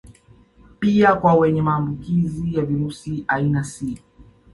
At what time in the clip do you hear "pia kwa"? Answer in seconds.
0.79-1.33